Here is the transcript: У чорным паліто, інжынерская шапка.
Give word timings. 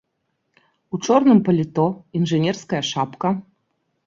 У 0.97 0.99
чорным 1.07 1.39
паліто, 1.49 1.85
інжынерская 2.21 2.81
шапка. 2.91 3.29